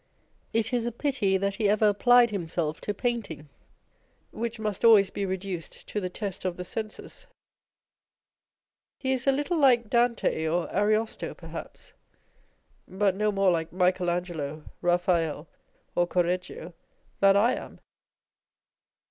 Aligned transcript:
It 0.51 0.73
is 0.73 0.87
a 0.87 0.91
pity 0.91 1.37
that 1.37 1.57
he 1.57 1.69
ever 1.69 1.87
applied 1.87 2.31
himself 2.31 2.81
to 2.81 2.91
painting, 2.91 3.49
which 4.31 4.57
must 4.57 4.83
always 4.83 5.11
be 5.11 5.27
reduced 5.27 5.87
to 5.89 6.01
the 6.01 6.09
test 6.09 6.43
of 6.43 6.57
the 6.57 6.63
senses. 6.65 7.27
He 8.97 9.13
is 9.13 9.27
a 9.27 9.31
little 9.31 9.59
like 9.59 9.91
Dante 9.91 10.47
or 10.47 10.67
Ariosto, 10.73 11.35
perhaps; 11.35 11.93
but 12.87 13.13
no 13.15 13.31
more 13.31 13.51
like 13.51 13.71
Michael 13.71 14.09
Angelo, 14.09 14.63
Eaphael, 14.81 15.45
or 15.93 16.07
Correggio, 16.07 16.73
than 17.19 17.37
I 17.37 17.53
am. 17.53 17.79